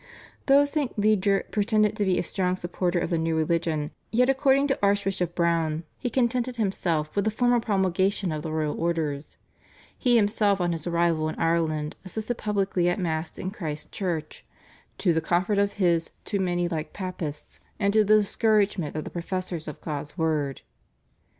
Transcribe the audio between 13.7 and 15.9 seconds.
Church, "to the comfort of